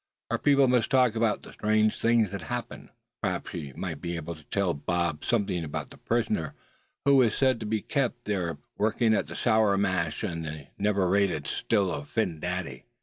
Her 0.31 0.39
people 0.39 0.67
must 0.67 0.89
talk 0.89 1.13
about 1.15 1.43
the 1.43 1.53
strange 1.53 1.99
things 1.99 2.31
that 2.31 2.41
happened; 2.41 2.89
perhaps 3.21 3.51
she 3.51 3.71
might 3.73 4.01
be 4.01 4.15
able 4.15 4.33
to 4.33 4.39
even 4.39 4.49
tell 4.49 4.73
Bob 4.73 5.23
something 5.23 5.63
about 5.63 5.91
the 5.91 5.97
prisoner 5.99 6.55
who 7.05 7.17
was 7.17 7.35
said 7.35 7.59
to 7.59 7.67
be 7.67 7.83
kept 7.83 8.17
up 8.21 8.23
there 8.23 8.47
somewhere, 8.47 8.57
working 8.79 9.13
at 9.13 9.27
the 9.27 9.35
sour 9.35 9.77
mash 9.77 10.23
in 10.23 10.41
the 10.41 10.69
never 10.79 11.07
raided 11.07 11.45
Still 11.45 11.91
of 11.91 12.09
Phin 12.09 12.41
Dady. 12.41 12.85